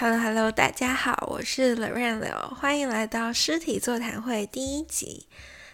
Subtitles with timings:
[0.00, 2.20] Hello Hello，大家好，我是 Loren
[2.54, 5.26] 欢迎来到尸体座谈会第一集。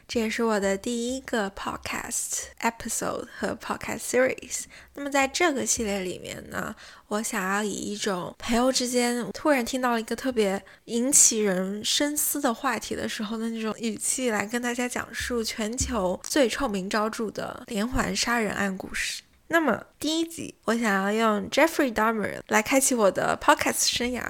[0.09, 4.63] 这也是我的第一个 podcast episode 和 podcast series。
[4.95, 6.75] 那么在这个系列里面呢，
[7.09, 19.21] 我想要以一种朋友之间突然听到了一个特别引起人深思的话题的时候的那种语气，来跟大家讲述全球最臭名昭著的连环杀人案故事。
[19.49, 24.23] 那么第一集，我想要用 Jeffrey Dahmer 来开启我的 podcast 生涯。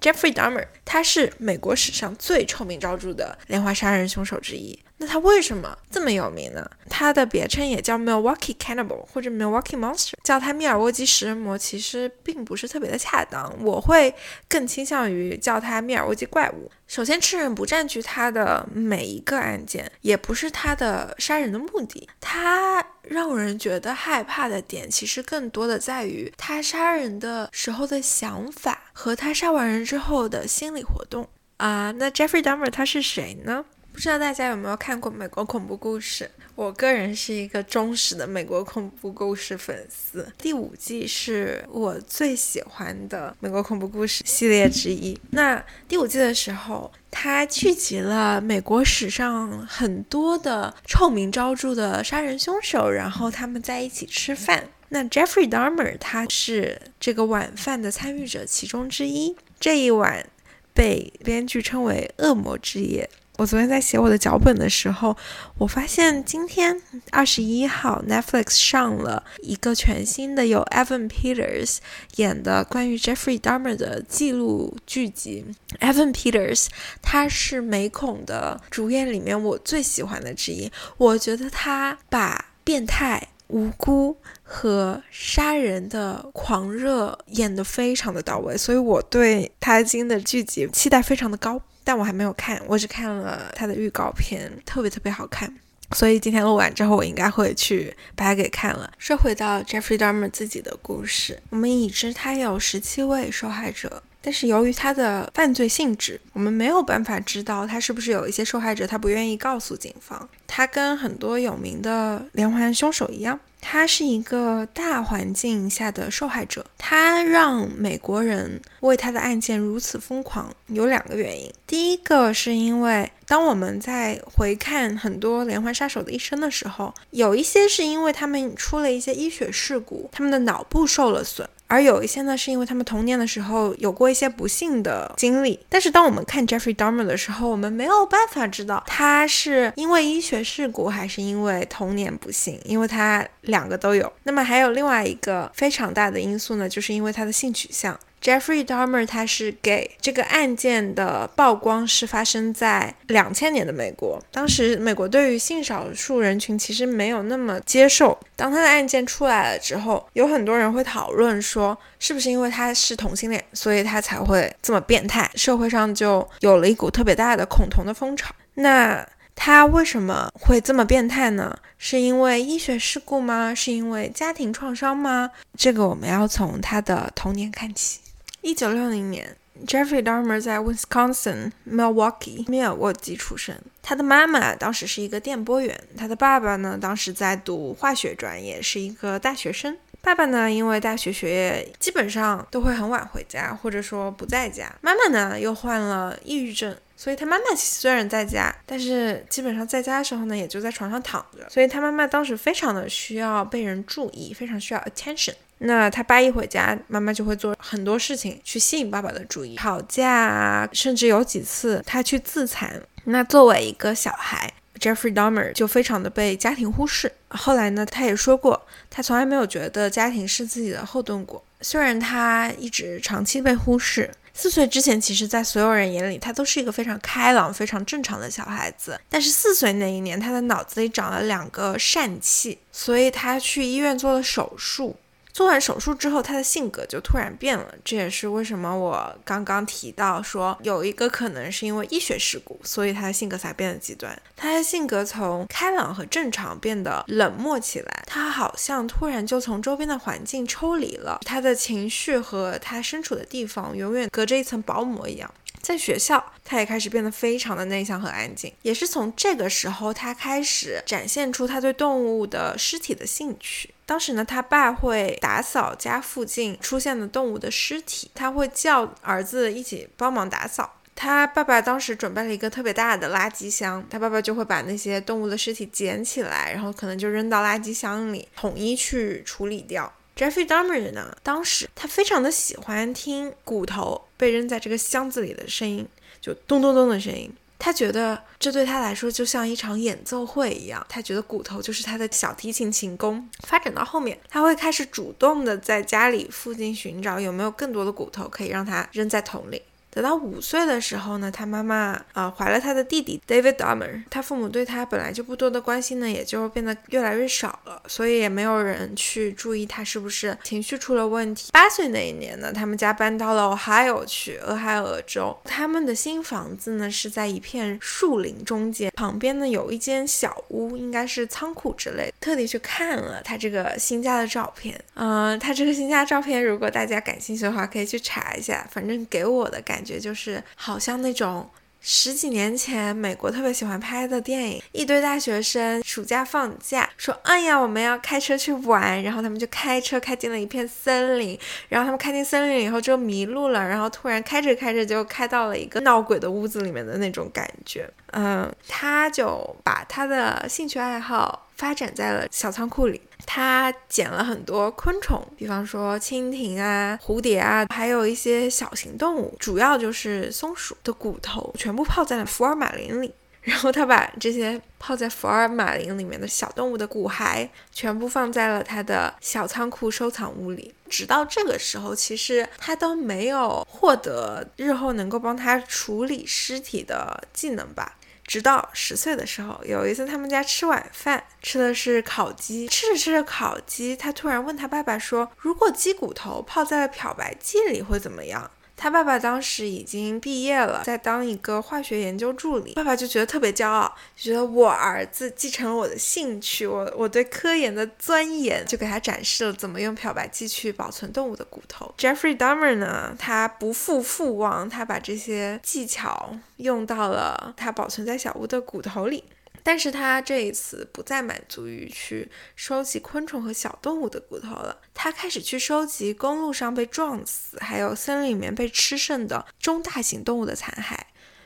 [0.00, 4.78] Jeffrey Dahmer，他是美国史上最臭名昭著的连环杀人凶手之一。
[5.00, 6.68] 那他为什么这么有名呢？
[6.90, 14.12] 他的别称也叫 Milwaukee Cannibal 或者 Milwaukee Monster，叫他密尔沃基食人魔其实并不是特别的恰当，我会
[14.48, 16.70] 更倾向于叫他密尔沃基怪物。
[16.88, 22.08] 首先，吃人不占据他的每一个案件，也不是他的杀人的目的。
[22.20, 31.92] 他让人觉得害怕的点，其实更多的在于他杀人的时候的想法和他杀完人之后的心理活动啊。
[31.92, 33.64] 那 Jeffrey Dahmer 他是谁呢？
[33.98, 36.30] 不知道大家有没有看过美国恐怖故事？
[36.54, 40.32] 我个人是一个忠实的美国恐怖故事粉丝。
[40.38, 45.20] 第五季是我最喜欢的美国恐怖故事系列之一。
[45.30, 54.68] 那第五季的时候，它聚集了美国史上很多的臭名昭著的杀人凶手，然后他们在一起吃饭。
[54.90, 59.34] 那 Jeffrey Dahmer 他是这个晚饭的参与者其中之一。
[59.58, 60.24] 这一晚
[60.72, 63.10] 被编剧称为“恶魔之夜”。
[63.38, 65.16] 我昨天在写我的脚本的时候，
[65.58, 71.76] 我发现今天二十一号 Netflix 上了一个全新的由 Evan Peters
[72.16, 75.44] 演的关于 Jeffrey Dahmer 的记录剧集。
[75.78, 76.66] Evan Peters
[77.00, 91.62] 他是美恐的主演里面我最喜欢的之一，我觉得他把变态、无辜和杀人的狂热演得非常的到位，所以我对他今天的剧集期待非常的高。
[91.88, 95.50] 但我还没有看，我只看了他的预告片，特别特别好看，
[95.92, 98.92] 所以今天录完之后，我应该会去把它给看了。
[98.98, 110.28] 说回到 Jeffrey Dahmer 自己的故事，我们已知他有十七位受害者，但是由于他的犯罪性质，我们没有办法知道他是不是有一些受害者他不愿意告诉警方。
[110.46, 113.40] 他跟很多有名的连环凶手一样。
[113.60, 121.52] 他是一个大环境下的受害者，他让美国人为他的案件如此疯狂，有两个原因。
[121.66, 131.48] 第一个是因为当我们在回看很多连环杀手的一生的时候，有一些是因为他们出了一些医学事故，他们的脑部受了损。
[131.68, 135.60] 而有一些呢，是因为他们童年的时候有过一些不幸的经历。
[135.68, 144.10] 但是当我们看 Jeffrey Dahmer 的时候，我们没有办法知道他是因为医学事故还是因为童年不幸，因为他两个都有。
[144.24, 147.98] 那么还有另外一个非常大的因素呢，就是因为他的性取向。
[148.22, 158.18] Jeffrey Dahmer 他是 gay，这个案件的曝光是发生在两千年的美国，当时美国对于性少数人群其实没有那么接受。
[158.34, 165.30] 当他的案件出来了之后，有很多人会讨论说，是不是因为他是同性恋，所以他才会这么变态？
[165.34, 168.34] 社会上就有了一股特别大的恐同的风潮。
[168.54, 171.56] 那他为什么会这么变态呢？
[171.78, 173.54] 是因为医学事故吗？
[173.54, 175.30] 是因为家庭创伤吗？
[175.56, 178.00] 这个我们要从他的童年看起。
[178.40, 183.54] 一九六零年，Jeffrey Dahmer 在 Wisconsin Milwaukee 密尔沃基出生。
[183.82, 189.76] 他的妈妈当时是一个电波员，他的爸爸呢，当时在读化学专业，是一个大学生。
[190.00, 194.72] 爸爸呢，因为大学学业基本上都会很晚回家，或者说不在家。
[194.80, 201.48] 妈妈呢，又患了抑郁症，所以他妈妈虽然在家，但是基本上在家的时候呢，也就在床上躺着。
[201.50, 205.34] 所以他妈妈当时非常的需要被人注意，非常需要 attention。
[205.58, 212.80] 那他爸一回家，妈妈就会做很多事情去吸引爸爸的注意，吵架，甚至有几次他去自残。
[213.04, 217.10] 那作为一个小孩，Jeffrey Dahmer 就非常的被家庭忽视。
[217.28, 221.42] 后来呢，他也说过，他从来没有觉得家庭是自己的后盾过。
[221.60, 229.00] 虽然他一直长期被忽视，四岁之前，其实在所有人眼里，他都是一个非常开朗、非常正常的小孩子。
[229.08, 234.94] 但是四岁那一年，他的脑子里长了两个疝气，所以他去医院做了手术。
[235.38, 237.72] 做完手术之后，他的性格就突然变了。
[237.84, 244.20] 这也是为什么我刚刚提到说，有一个可能是因为医学事故，所以他的性格才变得极端。
[244.34, 255.32] 他的性格从开朗和正常变得冷漠起来，他好像突然就从周边的环境抽离了，他的情绪和他身处的地方永远隔着一层薄膜一样。
[255.68, 258.50] 在学校，他也开始变得非常的内向和安静。
[258.62, 263.74] 也是从这个时候，他开始展现出他对动物的尸体的兴趣。
[263.84, 270.76] 当时呢，他爸会打扫家附近出现的动物的尸体，他会叫儿子一起帮忙打扫。
[270.94, 279.92] 他爸爸当时准备了一个特别大的垃圾箱，他爸爸就会把那些动物的尸体捡起来，然后可能就扔到垃圾箱里，统一去处理掉。
[280.18, 285.86] Jeffrey Dahmer 呢，当时他非常的喜欢听骨头被扔在这个箱子里的声音，
[286.20, 287.32] 就咚咚咚的声音。
[287.56, 293.28] 他觉得这对他来说就像一场演奏会一样，他觉得骨头就是他的小提琴琴弓。
[293.46, 299.62] 发展到后面，他会开始主动的在家里附近寻找有没有更多的骨头可以让他扔在桶里。
[299.90, 311.50] 等到五岁的时候呢，他妈妈啊怀了他的弟弟 David Dahmer，他父母对他本来就不多的关心呢，也就变得越来越少了，所以也没有人去注意他是不是情绪出了问题。
[311.52, 315.36] 八岁那一年呢，他们家搬到了 Ohio 去，俄亥俄州。
[315.44, 322.12] 他们的新房子呢是在一片树林中间，旁边呢有一间小屋，应该是仓库之类。
[322.20, 328.66] 特地去看了他这个新家的照片，嗯，他这个新家照片，如果大家感兴趣的话，可以去查一下。
[328.70, 329.88] 反正给我的感感。
[329.88, 331.48] 觉就是好像那种
[331.80, 341.38] 十几年前美国特别喜欢拍的电影，一堆大学生暑假放假，说哎呀我们要开车去玩，然后他们就开车开进了一片森林，
[341.70, 347.88] 然后他们开进森林以后就迷路了，然后突然开着开着就开到了一个闹鬼的屋子里面的那种感觉。
[348.10, 353.02] 嗯，他就把他的兴趣爱好发展在了小仓库里。
[353.26, 363.12] 他捡了很多昆虫，比方说蜻蜓啊、蝴蝶啊，还有一些小型动物，主要就是松鼠的骨头，全部泡在了福尔马林里。
[363.42, 370.74] 然后他把这些泡在福尔马林里面的小动物的骨骸，全部放在了他的小仓库收藏屋里。
[370.88, 377.96] 直到这个时候，其实他都没有获得日后能够帮他处理尸体的技能吧。
[378.28, 382.68] 直到十岁的时候，有一次他们家吃晚饭，吃的是烤鸡。
[382.68, 392.74] 吃着吃着烤鸡，他突然问他爸爸说：“如果鸡骨头泡在了漂白剂里会怎么样？”他爸爸当时已经毕业了，在当一个化学研究助理。
[392.74, 401.92] 爸爸就觉得特别骄傲，就觉得我儿子继承了我的兴趣，我我对科研的钻研，就给他展示了怎么用漂白剂去保存动物的骨头。
[401.98, 409.24] Jeffrey Dahmer 呢，他不负父望，他把这些技巧用到了他保存在小屋的骨头里。
[409.68, 420.96] 但是他这一次不再满足于去收集昆虫和小动物的骨头了，他开始去收集公路上被撞死，还有森林里面被吃剩的中大型动物的残骸，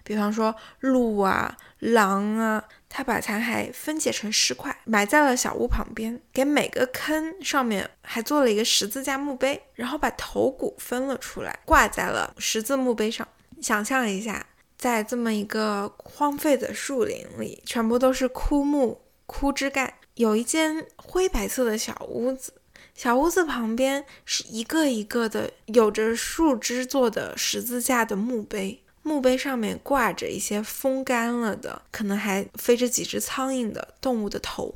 [0.04, 2.62] 比方说鹿啊、狼啊。
[2.88, 13.26] 他把残骸分解成尸块，埋在了小屋旁边，给每个坑上面还做了一个十字架墓碑，然后把头骨分了出来，挂在了十字墓碑上。
[13.60, 14.46] 想象一下。
[14.82, 22.52] 在这么一个荒废的树林里，全部都是枯木、枯枝干，有一间灰白色的小屋子，
[22.92, 34.74] 小屋子旁边是一个一个的有着树枝做的十字架的墓碑，墓碑上面挂着一些风干了的，可能还飞着几只苍蝇的动物的头。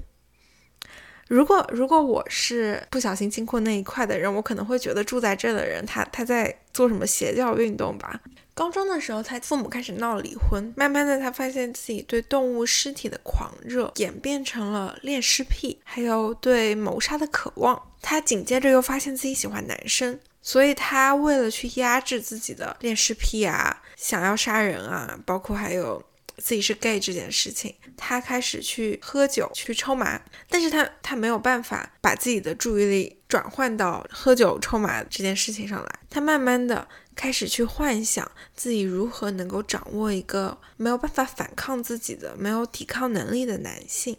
[1.27, 8.21] 如果如果我是不小心经过那一块的人，我可能会觉得住在这的人他他在做什么邪教运动吧。
[8.57, 10.73] 高中的时候，他父母开始闹离婚。
[10.75, 17.91] 慢慢的，他发现自己对动物尸体的狂热演变成了恋尸癖，还有对谋杀的渴望。
[18.01, 26.03] 他紧接着又发现自己喜欢男生，所以他为了去压制自己的恋尸癖啊，想要杀人啊，包括还有
[26.39, 30.19] 自己是 gay 这件事情，他开始去喝酒，去抽麻。
[30.49, 35.99] 但是他他没有办法把自己的注意力转换到喝酒抽麻这件事情上来。
[36.09, 36.89] 他慢慢的。
[37.17, 44.17] 开始去幻想自己如何能够掌握一个没有办法反抗自己的、没有抵抗能力的男性。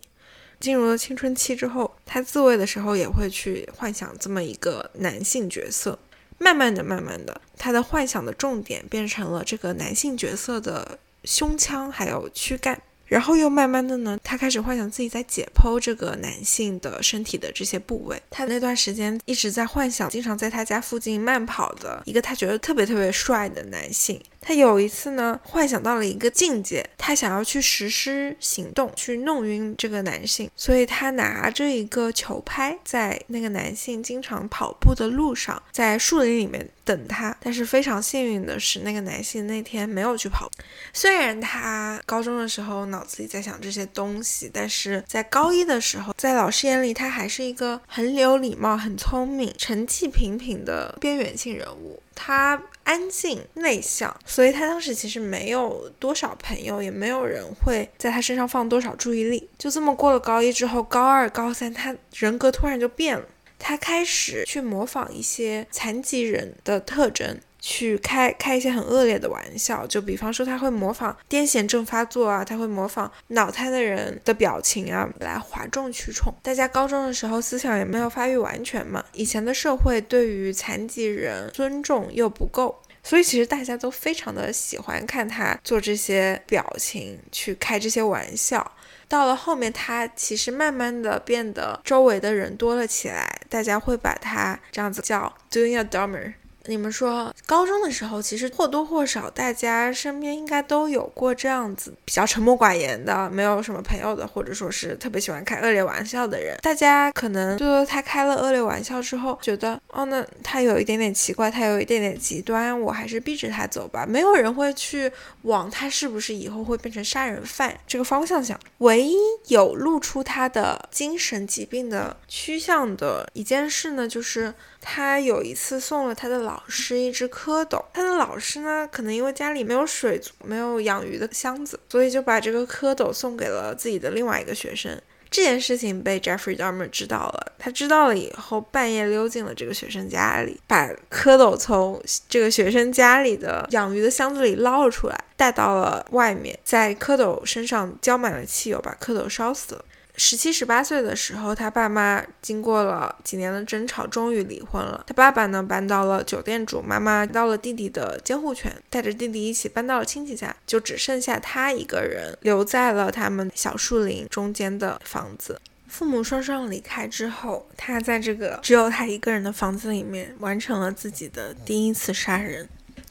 [0.60, 6.00] 进入了青春期之后，他自慰的时候也会去幻想这么一个男性角色。
[6.40, 12.82] 慢慢的、慢慢的，他的幻想的重点变成了这个男性角色的胸腔还有躯干。
[13.08, 18.22] 然后又慢慢的呢，他开始幻想自己在解剖这个男性的身体的这些部位。
[18.30, 24.22] 他那段时间一直在幻想，经常在他家附近慢跑的一个他觉得特别特别帅的男性。
[24.48, 37.36] 他有一次呢，幻想到了一个境界，他想要去实施行动，去弄晕这个男性，所以他拿着一个球拍，在那个男性经常跑步的路上，在树林里面等他。
[37.42, 40.50] 但是非常幸运的是，那个男性那天没有去跑。
[40.94, 52.02] 虽然他高中的时候脑子里在想这些东西，但是在高一的时候，在老师眼里，他还是一个很有礼貌、很聪明、成绩平平的边缘性人物。
[52.16, 52.58] 他。
[52.88, 59.50] 安静内向，所以他当时其实没有多少朋友，也没有人会在他身上放多少注意力。
[59.58, 63.26] 就这么过了高一之后，高二、高三，他人格突然就变了，
[63.60, 67.38] 他开始去模仿一些残疾人的特征。
[67.70, 76.34] 去开开一些很恶劣的玩笑，就比方说他会模仿癫痫症发作啊，他会模仿脑瘫的人的表情啊，来哗众取宠。
[76.42, 88.72] 大家高中的时候思想也没有发育完全嘛，以前的社会对于残疾人尊重又不够，所以其实大家都非常的喜欢看他做这些表情，去开这些玩笑。
[89.10, 96.34] 到了后面，他其实慢慢的变得周围的人多了起来，大家会把他这样子叫 doing a dumber。
[96.68, 106.58] 你们说，高中的时候，其实或多或少，大家身边应该都有过这样子比较沉默寡言的，没有什么朋友的，或者说是特别喜欢开恶劣玩笑的人。
[106.62, 114.06] 大家可能就是他开了恶劣玩笑之后，觉得哦，那他有一点点奇怪，他有一点点极端，我还是避着他走吧。
[114.06, 115.12] 没有人会去
[115.44, 118.60] 往他是不是以后会变成杀人犯这个方向想。
[118.80, 119.16] 唯一
[119.48, 124.54] 有露出他的精神疾病的趋向的一件事呢，就是。
[124.90, 134.98] 他有一次送了他的老师一只蝌蚪，他的老师呢，可能因为家里没有水族，没有养鱼的箱子，所以就把这个蝌蚪送给了自己的另外一个学生。
[135.30, 149.84] 这件事情被 Jeffrey Dahmer 知道了，他知道了以后，半夜溜进了这个学生家里，把蝌蚪从这个学生家里的养鱼的箱子里捞了出来，带到了外面，在蝌蚪身上浇满了汽油，把蝌蚪烧死了。
[150.20, 155.04] 十七十八岁的时候，他爸妈经过了几年的争吵，终于离婚了。
[155.06, 165.62] 他爸爸呢，搬到了酒店住，妈妈到了弟弟的监护权，带着弟弟一起搬到了亲戚家，就只剩下他一个人留在了他们小树林中间的房子。
[165.88, 172.68] 父母双双离开之后，他在这个只有他一个人的房子里面，完成了自己的第一次杀人。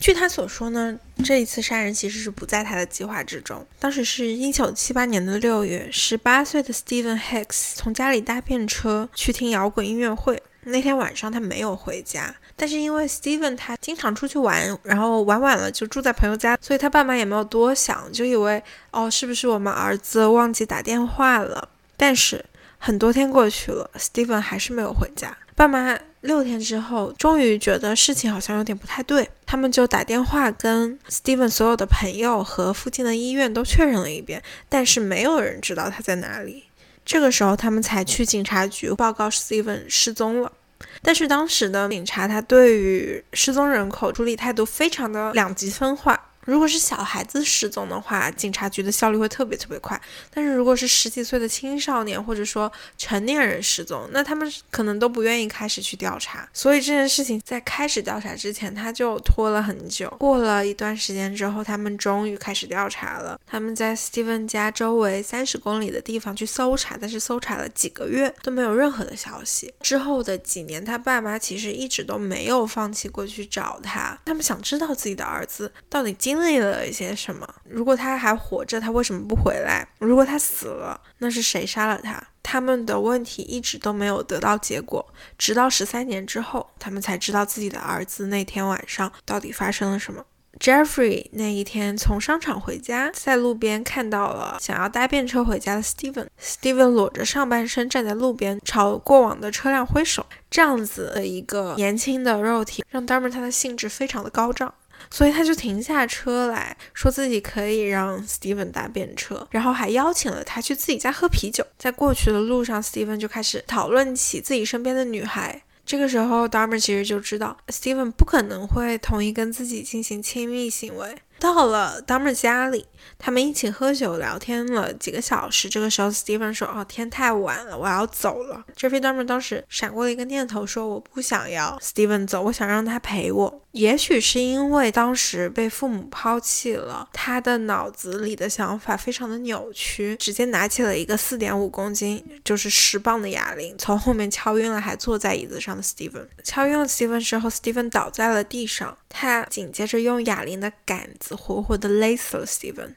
[0.07, 3.67] 据他所说呢，这一次杀人其实是不在他的计划之中。
[3.81, 10.41] 当时是一九七八年的六月，十八岁的 Steven Hicks 从家里搭便车去听摇滚音乐会。
[10.63, 21.69] 那天晚上他没有回家，但是因为 Steven 他经常出去玩，然后玩晚了就住在朋友家，所以他爸妈也没有多想，就以为哦是不是我们儿子忘记打电话了？
[21.97, 22.45] 但是
[22.79, 25.37] 很多天过去了，Steven 还是没有回家。
[25.57, 36.65] 爸妈六天之后，终于觉得事情好像有点不太对，他们就打电话跟 Steven 所有的朋友和附近的医院都确认了一遍，但是没有人知道他在哪里。
[37.07, 40.53] 这个时候，他们才去警察局报告 Steven 失踪了。
[41.01, 46.21] 但是当时的警察他对于失踪人口处理态度非常的两极分化。
[46.47, 50.01] 如果是小孩子失踪的话，警察局的效率会特别特别快。
[50.33, 56.49] 但是如果是十几岁的青少年或者说成年人失踪，那他们可能都不愿意开始去调查。
[56.53, 60.09] 所以这件事情在开始调查之前，他就拖了很久。
[60.21, 63.37] 过了一段时间之后，他们终于开始调查了。
[63.45, 69.75] 他们在 Steven 家周围三十公里的地方去搜查，但是搜查了几个月都没有任何的消息。
[69.81, 74.17] 之后的几年，他爸妈其实一直都没有放弃过去找他。
[74.25, 76.36] 他们想知道自己的儿子到底经。
[76.37, 77.49] 经历了一些什么？
[77.65, 79.89] 如果他还活着，他为什么不回来？
[79.99, 82.23] 如果他死了，那是谁杀了他？
[82.43, 85.05] 他们的问题一直都没有得到结果，
[85.39, 90.23] 直到十三年之后，他们才知道自己的儿子那天晚上到底发生了什么。
[90.61, 96.29] Jeffrey 那一天从商场回家，在路边看到了想要搭便车回家的 Steven。
[96.41, 100.27] Steven 裸着上半身站在路边，朝过往的车辆挥手。
[100.51, 104.73] 这样子的一个年轻的肉体，让 d a r m e r 他的兴致非常的高涨。
[105.11, 111.65] 所以他就停下车来说自己可以让 Steven 搭便车，然后还邀请了他去自己家喝啤酒。
[111.79, 115.63] 在过去的路上，Steven 就开始讨论起自己身边的女孩。
[115.85, 121.15] 这个时候，Darmer 其实就知道 Steven 不可能会同意跟自己进行亲密行为。
[121.39, 122.87] 到了 Darmer 家里。
[123.19, 125.69] 他们一起喝酒聊天了几个小时。
[125.69, 146.27] 这个时候，Steven 说：“哦，天太晚了，我要走了。” Jeffrey Dahmer 当时闪过了一个念头，说：“我不想要 Steven 走，我想让他陪我。”也许是因为当时被父母抛弃了，他的脑子里的想法非常的扭曲，直接拿起了一个四点五公斤，就是十磅的哑铃，从后面敲晕了还坐在椅子上的 Steven。
[146.43, 148.97] 敲晕了 Steven 之后，Steven 倒在了地上。
[149.09, 152.95] 他紧接着用哑铃的杆子死活活的勒死了 Steven。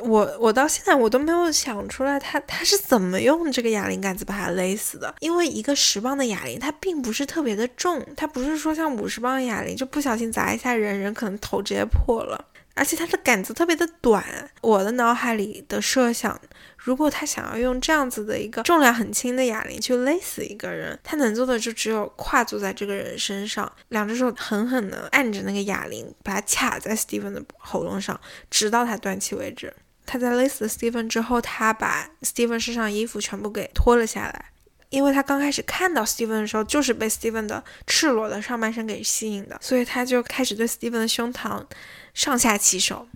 [0.00, 5.14] 我我到现在我都没有想出来他他是怎么用这个哑铃杆子把他勒死的。
[5.20, 12.44] 因为一个十磅的哑铃它并不是特别的重，它不是说像五十磅的哑铃就不小心砸一下人人可能头直接破了。
[12.74, 14.50] 而且它的杆子特别的短。
[14.62, 16.40] 我的脑海里的设想，
[16.82, 28.20] 如果他想要用这样子的一个重量很轻的哑铃去勒死一个人，他能做的就只有跨坐在这个人身上，两只手狠狠地按着那个哑铃，把它卡在 Steven 的喉咙上，
[28.50, 29.72] 直到他断气为止。
[30.04, 34.46] 他在勒死 Steven 之后，他把 Steven 身上衣服全部给脱了下来。
[34.90, 41.64] 因为他刚开始看到 Steven 的时候，就是被 Steven 的赤裸的上半身给吸引的，所以他就开始对 Steven 的胸膛
[42.12, 43.08] 上下其手，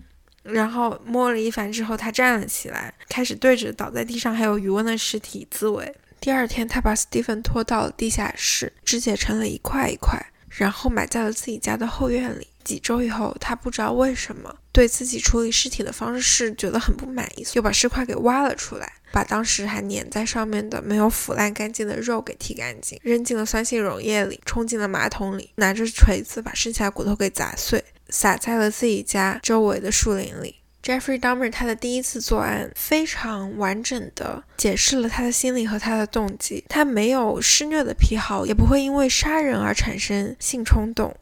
[0.47, 5.93] 然后摸了一番之后，他站了起来，开始对着倒在地上还有余温的尸体自慰。
[6.19, 12.47] 第二天，他把 Steven 拖到了地下室，肢解成了一块一块，然后埋在了自己家的后院里。
[12.63, 30.55] 几周以后，他不知道为什么对自己处理尸体的方式觉得很不满意，又把尸块给挖了出来，把当时还粘在上面的没有腐烂干净的肉给剔干净，扔进了酸性溶液里，冲进了马桶里，拿着锤子把剩下的骨头给砸碎，撒在了自己家周围的树林里。
[30.83, 41.13] Jeffrey Dahmer 他的第一次作案非常完整的解释了他的心理和他的动机，他没有施虐的癖好，也不会因为杀人而产生性冲动。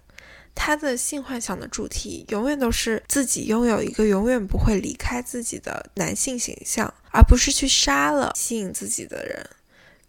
[0.53, 9.49] 他的性幻想的主题永远都是自己拥有一个永远不会离开自己的男性形象，而不是去杀了吸引自己的人。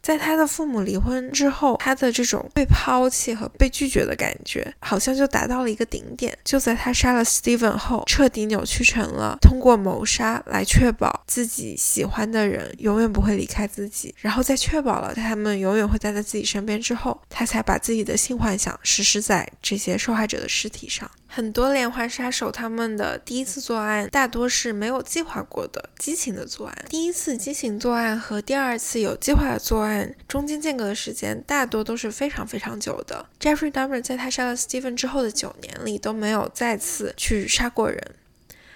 [0.06, 6.38] 在他的父母离婚之后，他的这种被抛弃和被拒绝的感觉，好像就达到了一个顶点。
[6.44, 21.10] 就在他杀了 Steven 后，彻底扭曲成了通过谋杀来确保自己喜欢的人永远不会离开自己，然后在确保了他们永远会待在自己身边之后，他才把自己的性幻想实施在这些受害者的尸体上。
[21.37, 26.85] 很多连环杀手他们的第一次作案大多是没有计划过的激情的作案。
[26.88, 33.26] 第一次激情作案和第二次有计划的作案中间间隔的时间大多都是非常非常久的。
[33.38, 38.02] Jeffrey Dahmer 在他杀了 Stephen 之后的九年里都没有再次去杀过人。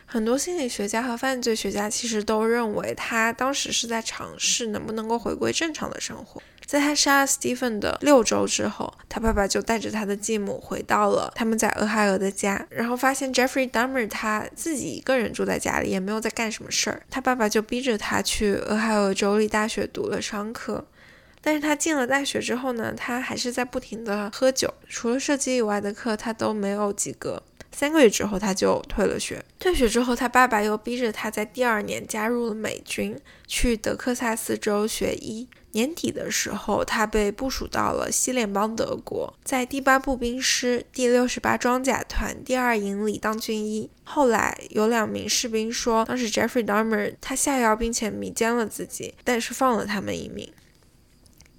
[0.04, 6.42] 很多心理学家和犯罪学家其实都认为他当时是在尝试能不能够回归正常的生活。
[6.70, 17.02] 在他杀了 Stephen 的六周之后，他爸爸就带着他的继母回到了他们在俄亥俄的家，然后发现 Jeffrey Dahmer 他自己一个人住在家里，也没有在干什么事儿。
[17.10, 20.86] 他爸爸就逼着他去俄亥俄州立大学读了商科，
[21.42, 27.42] 但是他进了大学之后呢，他还是在不停的喝酒，除了射击以外的课他都没有及格。
[27.72, 35.48] 三个月之后他就退了学，退学之后他爸爸又逼着他在第二年加入了美军，去德克萨斯州学医。
[35.72, 43.90] 年底的时候，他被部署到了西联邦德国，在第八步兵师第六十八装甲团第二营里当军医。
[44.04, 50.52] 后来有两名士兵说，当时 Jeffrey Dahmer 他下药并且迷奸了自己，但是放了他们一命。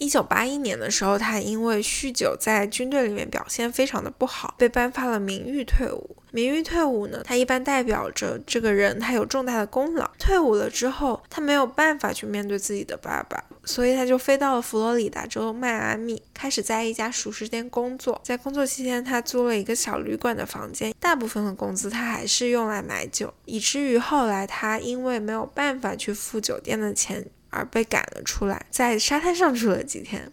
[0.01, 6.15] 一九八一年的时候，他因为酗酒在军队里面表现非常的不好，被颁发了名誉退伍。
[6.31, 10.09] 名誉退伍呢，它一般代表着这个人他有重大的功劳。
[10.17, 18.19] 退伍了之后，他没有办法去面对自己的爸爸，所以他就飞到了佛罗里达州迈阿密，开始在一家熟食店工作。
[18.23, 27.27] 在工作期间，他租了一个小旅馆的房间，大部分的工资他还是用来买酒，以至于后来他因为没有办法去付酒店的钱。
[27.51, 30.31] 而被赶了出来，在沙滩上住了几天，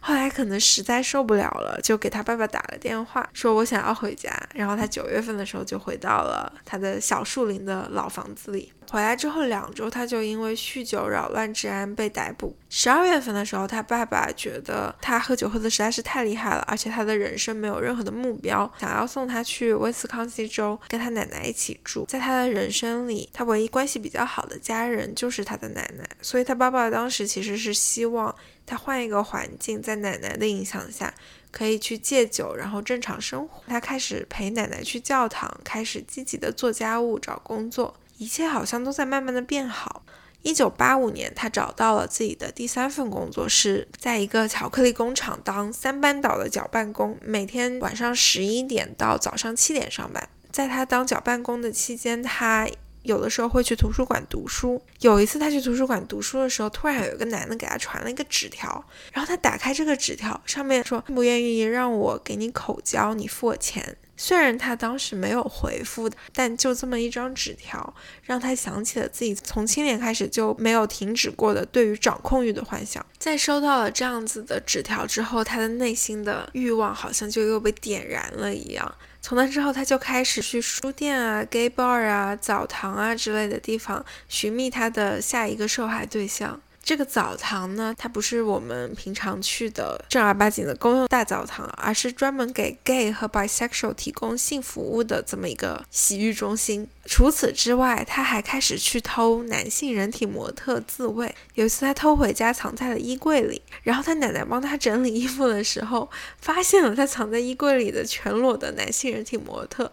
[0.00, 4.30] 后来可能实在受不了了，就给他爸爸打了电话，说我想要回家。
[4.54, 8.72] 然后他九月份的时候就回到了他的小树林的老房子里。
[8.90, 12.56] 回来之后两周，他就因为酗酒扰乱治安被逮捕。
[12.68, 22.04] 十二月份的时候，他爸爸觉得他喝酒喝的实在是太厉害了，而且他的人生没有任何的目标，想要送他去威斯康星州跟他奶奶一起住。
[22.08, 28.34] 在他的人生里，他唯一关系比较好的家人就是他的奶奶，所以他爸爸当时其实是希望
[28.70, 31.12] 他换一个环境，在奶奶的影响下
[31.50, 33.60] 可以去戒酒，然后正常生活。
[33.66, 37.96] 他开始陪奶奶去教堂，开始积极的做家务、找工作。
[38.18, 40.04] 一切好像都在慢慢的变好。
[40.42, 50.28] 一九八五年，他找到了自己的第三份工作，是在一个巧克力工厂当三班倒的搅拌工，每天晚上十一点到早上七点上班。
[50.52, 52.68] 在他当搅拌工的期间，他
[53.02, 54.80] 有的时候会去图书馆读书。
[55.00, 63.96] 有一次，他去图书馆读书的时候，突然有一个男的给他传了一个纸条，然后他打开这个纸条，上面说不愿意让我给你口交，你付我钱。
[64.22, 73.04] 虽然他当时没有回复，但就这么一张纸条，让他想起了自己从青年开始就没有停止过的对于掌控欲的幻想。
[73.18, 78.94] 在收到了这样子的纸条之后，他的内心的欲望好像就又被点燃了一样。
[79.22, 86.60] 从那之后，他就开始去书店啊、gay bar 啊、澡堂啊之类的地方寻觅他的下一个受害对象。
[86.82, 96.88] 这个澡堂呢，它不是我们平常去的正儿八经的公用大澡堂，而是专门给 gay 和 bisexual 提供性服务的这么一个洗浴中心。
[97.06, 101.34] 除此之外，他还开始去偷男性人体模特自慰。
[101.54, 106.08] 有一次，他偷回家藏在了衣柜里，然后他奶奶帮他整理衣服的时候，
[106.40, 109.90] 发现了他藏在衣柜里的全裸的男性人体模特，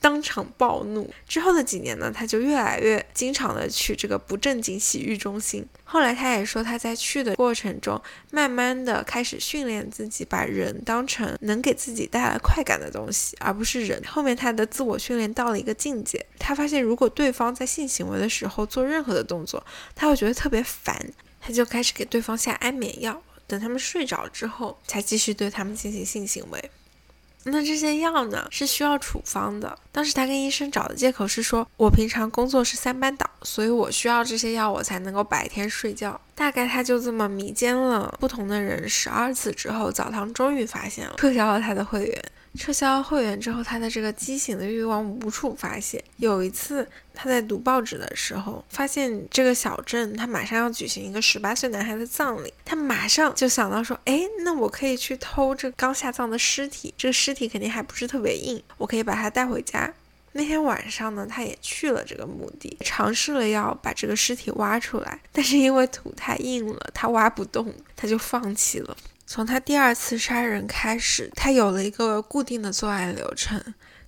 [0.00, 1.12] 当场暴怒。
[1.28, 5.64] 之后的几年呢，他就越来越经常的去这个不正经洗浴中心。
[5.84, 14.02] 后来他也说，他在去的过程中，慢慢的开始训练自己，把人当成能给自己带来快感的东西，而不是人。
[14.06, 20.96] 后面他的自我训练到了一个境界，他发现如果对方在性行为的时候做任何的动作，他会觉得特别烦，
[21.40, 26.70] 他就开始给对方下安眠药，等他们睡着之后，才继续对他们进行性行为。
[27.44, 29.78] 那这些药呢是需要处方的。
[29.90, 36.20] 当时他跟医生找的借口是说，我平常工作是三班倒，所以我需要这些药，我才能够白天睡觉。
[36.34, 42.24] 大概他就这么迷奸了不同的人十二次之后，澡堂终于发现了，撤销了他的会员。
[42.58, 46.02] 撤销会员之后，他的这个畸形的欲望无处发泄。
[46.16, 59.92] 有一次，他在读报纸的时候，发现这个小镇他马上要举行一个十八岁男孩的葬礼，他马上就想到说：“哎，那我可以去偷这刚下葬的尸体，这个尸体肯定还不是特别硬，我可以把它带回家。”
[60.32, 68.96] 那天晚上呢，他也去了这个墓地，尝试了要把这个尸体挖出来，但是因为土太硬了，他挖不动，他就放弃了。
[69.32, 73.62] 从他第二次杀人开始，他有了一个固定的作案流程。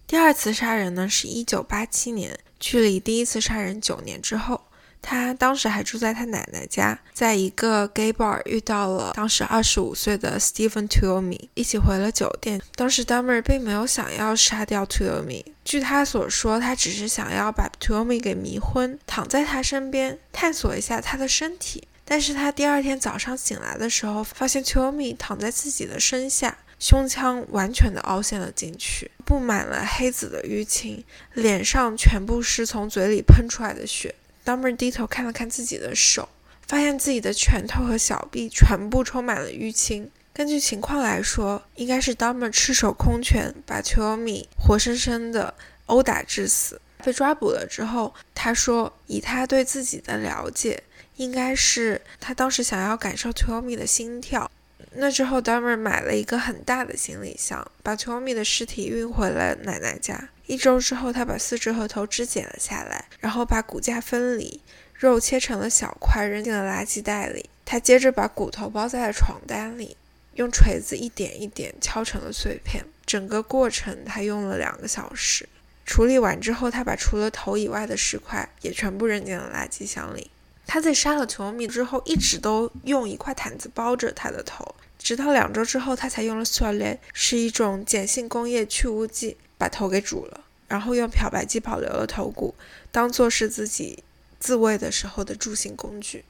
[0.04, 4.62] 第二次杀人呢，是一九八七年，距离第一次杀人九年之后。
[5.00, 12.60] 他当时还住在他奶奶家，在一个 gay bar 遇到了当时二十五岁的 Stephen Tuomi，一起回了酒店。
[12.74, 21.86] 当时 Dummer 并没有想要杀掉 Tuomi，据他所说，他只是想要把 Tuomi 给迷昏，躺在他身边，探索一下他的身体。
[22.04, 34.14] 但是他第二天早上醒来的时候，发现 Tuomi 躺在自己的身下，胸腔完全的凹陷了进去，布满了黑紫的淤青，脸上全部是从嘴里喷出来的血。
[34.44, 36.28] Dahmer 低头看了看自己的手，
[36.66, 40.10] 发现自己的拳头和小臂全部充满了淤青。
[40.34, 45.54] 根据情况来说，应该是 Dahmer 赤手空拳把 Tuomi 活生生的
[45.86, 46.80] 殴打致死。
[47.04, 50.82] 被抓捕了之后，他说，以他对自己的了解。
[51.22, 54.50] 应该是他当时想要感受 Tuomi 的心跳。
[54.94, 60.28] 那之后，Dahmer 买了一个很大的行李箱，把 Tuomi 的尸体运回了奶奶家。
[60.46, 64.60] 一周之后，他把四肢和头肢剪了下来，然后把骨架分离，
[64.92, 67.48] 肉切成了小块，扔进了垃圾袋里。
[67.64, 69.96] 他接着把骨头包在了床单里，
[70.34, 72.84] 用锤子一点一点敲成了碎片。
[73.06, 75.48] 整个过程他用了两个小时。
[75.86, 80.30] 处理完之后，他把除了头以外的尸块也全部扔进了垃圾箱里。
[80.66, 92.54] 他在杀了 Tommy 之后，一直都用一块毯子包着他的头，直到两周之后，他才用了 s o l e 是一种碱性工业去污剂，把头给煮了，然后用漂白剂保留了头骨，
[92.90, 94.02] 当做是自己
[94.38, 96.24] 自慰的时候的助兴工具。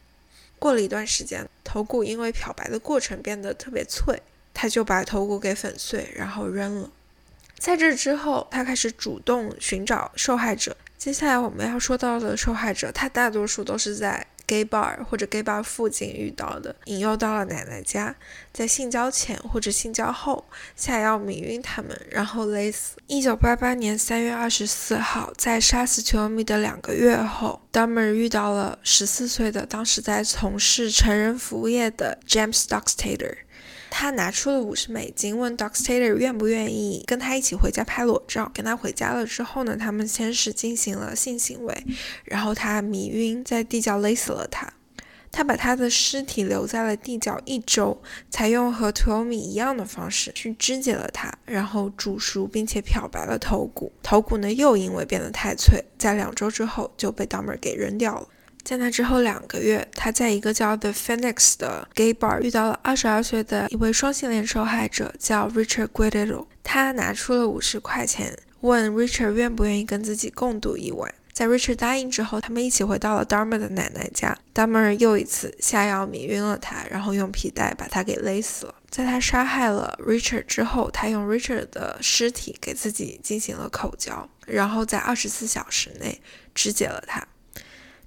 [0.59, 4.23] 过了一段时间，头骨因为漂白的过程变得特别脆，
[4.55, 6.91] 他就把头骨给粉碎，然后扔了。
[7.63, 10.77] 在这之后，他开始主动寻找受害者。
[10.99, 18.17] 接下来我们要说到的受害者，他大多数都是在 gay bar 或者 gay bar 附近遇到的，引诱到了奶奶家，
[18.53, 20.45] 在性交前或者性交后
[20.75, 22.97] 下药迷晕他们，然后勒死。
[23.07, 33.37] 一九八八年三月二十四号，在杀死 t o m y 的两个月后，Dummer 遇到了十四岁的当时在从事成人服务业的 James Dockstader。
[33.95, 38.51] 他拿出了五十美金，问 Dockstader 愿不愿意跟他一起回家拍裸照。
[38.55, 41.85] 跟他回家了之后呢，他们先是进行了性行为，
[42.25, 44.67] 然后他迷晕，在地窖勒死了他。
[45.31, 53.93] 他把他的尸体留在了地窖一周，采用和 Tommy 一样的方式去肢解了他，然后煮熟并且漂白了头骨。
[54.03, 58.29] 头骨呢又因为变得太脆，在两周之后就被 Dahmer 给扔掉了。
[58.65, 66.47] 在那之后两个月，他在一个叫 The Phoenix 的 gay bar 遇到了二十二岁的一位双性恋受害者，叫 Richard Guerrero。
[66.63, 71.13] 他拿出了五十块钱，问 Richard 愿不愿意跟自己共度一晚。
[71.33, 74.37] 在 Richard 答应之后，他们一起回到了 Darmer 的奶奶家。
[74.55, 78.75] Darmer 又一次下药迷晕了他，然后用皮带把他给勒死了。
[78.91, 86.21] 在他杀害了 Richard 之后，他用 Richard 的尸体给自己进行了口交，然后在二十四小时内
[86.55, 87.27] 肢解了他。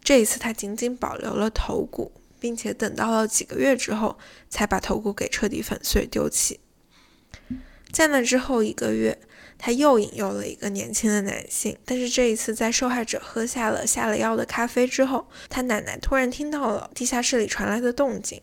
[0.06, 6.60] 这一次，他仅仅保留了头骨，并且等到了几个月之后，才把头骨给彻底粉碎丢弃。
[7.92, 9.18] 在那之后一个月，
[9.58, 11.76] 他又引诱了一个年轻的男性。
[11.84, 18.40] 但是这一次，在受害者喝下了下了药的咖啡之后，他奶奶突然听到了地下室里传来的动静，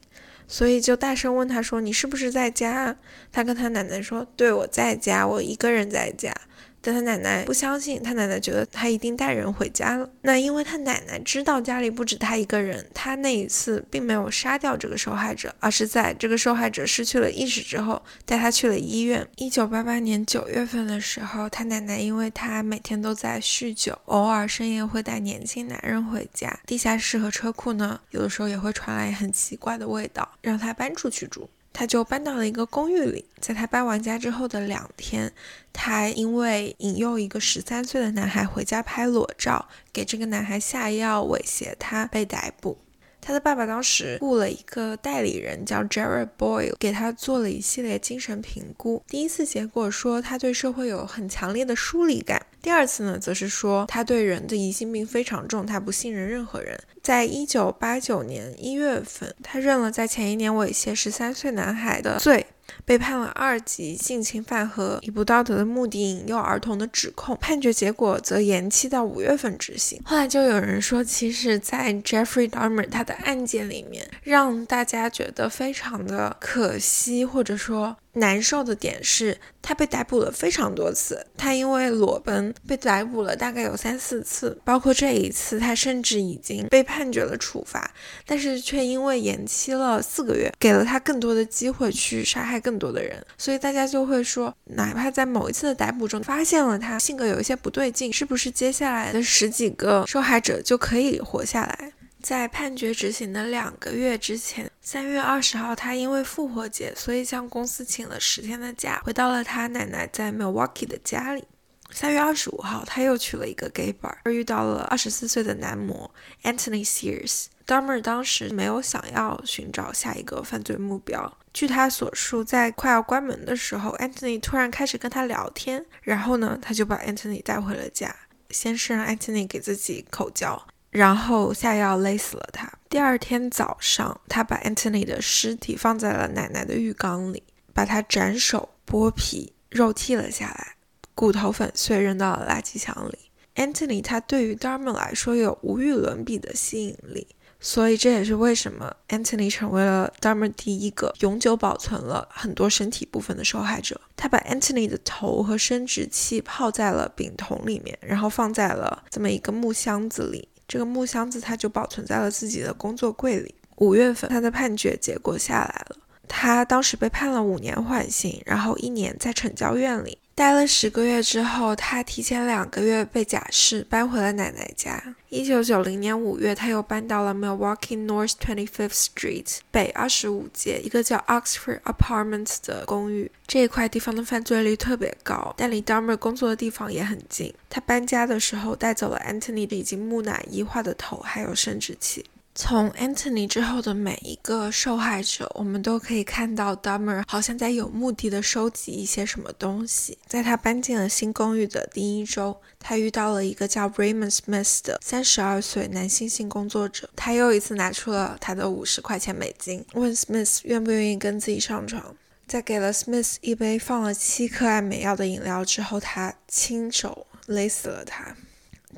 [0.48, 2.96] 所以就大声问他说：“你是不是在家？”
[3.30, 6.34] 他跟他奶奶说：“对，我在家，我一个人在家。”
[6.82, 10.10] 但他奶奶不相信，他奶奶觉得他一定带人回家了。
[10.22, 19.26] 那因为他奶奶知道家里不止他一个人，他那一次并没有杀掉这个受害者，而是在这个受害者失去了意识之后，带他去了医院。
[19.36, 31.48] 一九八八年九月份的时候，他奶奶因为他每天都在酗酒，偶尔深夜会带年轻男人回家，地下室和车库呢，有的时候也会传来很奇怪的味道，让他搬出去住。
[31.72, 35.32] 他就搬到了一个公寓里，在他搬完家之后的两天，
[35.72, 42.78] 他因为引诱一个十三岁的男孩回家拍裸照，给这个男孩下药威胁他，被逮捕。
[43.24, 49.02] 他的爸爸当时雇了一个代理人，叫 Jared Boyle，给他做了一系列精神评估。
[49.06, 56.78] 第一次结果说他对社会有很强烈的疏离感，第二次呢，则是说他对人的疑心病非常重，他不信任任何人。
[57.00, 62.44] 在一九八九年一月份，他认了在前一年猥亵十三岁男孩的罪。
[62.84, 70.00] 被判了二级性侵犯和以不道德的目的引诱儿童的指控，判决结果则延期到五月份执行。
[70.04, 77.96] 后来就有人说，其实，在 Jeffrey Dahmer 他的案件里面，让大家觉得非常的可惜，或者说。
[78.14, 87.90] 难受的点是他被逮捕了非常多次，他因为裸奔被逮捕了大概有三四次，包括这一次，他甚至已经被判决了处罚，
[88.26, 101.92] 但是却因为延期了四个月，给了他更多的机会去杀害更多的人，所以大家就会说，哪怕在某一次的逮捕中发现了他性格有一些不对劲，是不是接下来的十几个受害者就可以活下来？
[102.22, 111.44] 在判决执行的两个月之前，三月二十号，他因为复活节，所以向公司请了十天的假，回到了他奶奶在 Milwaukee 的家里。
[111.90, 116.10] 三月二十五号，他又去了一个 gay bar，而遇到了二十四岁的男模
[116.44, 117.46] Anthony Sears。
[117.66, 121.36] Dahmer 当时没有想要寻找下一个犯罪目标。
[121.52, 128.14] 据他所述，在快要关门的时候，Anthony 突然开始跟他聊天，然后呢，他就把 Anthony 带回了家，
[128.50, 130.66] 先是让 Anthony 给自己口交。
[130.92, 132.70] 然后下药勒死了他。
[132.90, 140.76] 第二天早上，他把 Anthony 的尸体放在了奶奶的浴缸里，把他斩首、剥皮、肉剔了下来，
[141.14, 143.18] 骨头粉碎扔到了垃圾箱里。
[143.54, 147.26] Anthony 他对于 Darmer 来说有无与伦比的吸引力，
[147.58, 153.98] 所以这也是为什么 Anthony 成为了 Darmer 第一个永久保存了很多身体部分的受害者。
[154.14, 160.48] 他把 Anthony 的头和生殖器泡在了丙酮里面，然后放在了这么一个木箱子里。
[160.66, 163.54] 这个木箱子，他就保存在了自己的工作柜里。
[163.76, 165.96] 五月份，他的判决结果下来了，
[166.28, 170.18] 他当时被判了五年缓刑，然后一年在惩教院里。
[170.34, 175.14] 待了十个月之后，他提前两个月被假释，搬回了奶奶家。
[175.28, 183.30] 一九九零年五月，他又搬到了 Milwaukee North Twenty Fifth Street 北二十五街一个叫 Oxford Apartments 的公寓。
[183.46, 187.52] 这一块地方的犯罪率特别高，但离 Dahmer 工作的地方也很近。
[187.68, 192.24] 他搬家的时候带走了 Anthony 已经木乃伊化的头，还有生殖器。
[192.54, 200.18] 从 Anthony 之后的每一个受害者，我们都可以看到 Dahmer 好像在有目的的收集一些什么东西。
[200.26, 207.08] 在他搬进了新公寓的第一周，他遇到了一个叫 Raymond Smith 的三十二岁男性性工作者。
[207.16, 212.14] 他又一次拿出了他的五十块钱美金，问 Smith 愿不愿意跟自己上床。
[212.46, 218.36] 在给了 Smith 一杯放了七颗安眠药的饮料之后，他亲手勒死了他。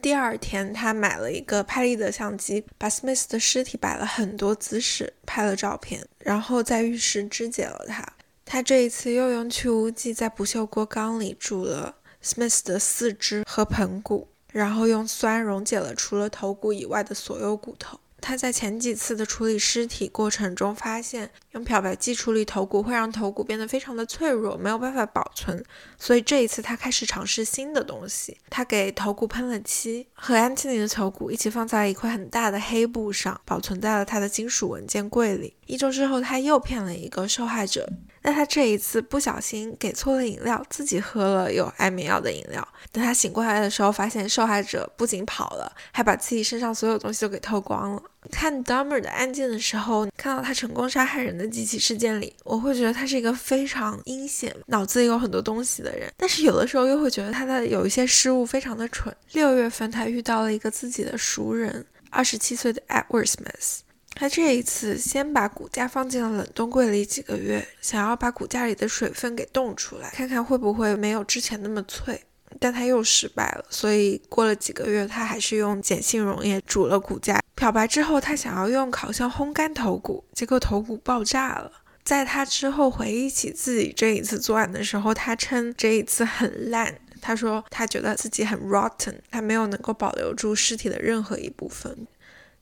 [0.04, 8.06] 第二天，他买了一个拍立得相机，把 Smith 的尸体摆了很多姿势，拍了照片，然后在浴室肢解了他。
[8.44, 17.98] 他这一次又用去污剂在不锈钢缸里煮了 Smith 的四肢和盆骨，然后用酸溶解了除了头骨以外的所有骨头。
[18.24, 25.62] 他在前几次的处理尸体过程中发现，用漂白剂处理头骨会让头骨变得非常的脆弱，没有办法保存。
[25.98, 28.38] 所以这一次他开始尝试新的东西。
[28.48, 35.54] 他给头骨喷了漆，和安琪丽的头骨一起放在了一块很大的黑布上，保存在了他的金属文件柜里。
[35.66, 37.86] 一周之后，他又骗了一个受害者。
[38.26, 42.66] 但他这一次不小心给错了饮料，自己喝了有安眠药的饮料。
[42.90, 48.02] 等他醒过来的时候，发现受害者不仅跑了，还把自己身上所有东西都给偷光了。
[48.30, 56.10] 看 Dahmer 的案件的时候，看到他成功杀害人的几起事件里，我会觉得他是一个非常阴险、脑子里有很多东西的人。
[56.16, 59.14] 但是有的时候又会觉得他的有一些失误非常的蠢。
[59.32, 63.80] 六月份，他遇到了一个自己的熟人，二十七岁的 Edward Smith。
[64.14, 72.22] 他这一次先把骨架放进了冷冻柜里几个月，想要把骨架里的水分给冻出来，看看会不会没有之前那么脆。
[72.60, 77.40] 但他又失败了，所以过了几个月，他还是用碱性溶液煮了骨架。
[77.56, 81.72] 漂白之后，他想要用烤箱烘干头骨，结果头骨爆炸了。
[82.04, 86.94] 在他之后回忆起自己这一次作案的时候，他称这一次很烂。
[87.20, 92.06] 他说他觉得自己很 rotten，他没有能够保留住尸体的任何一部分。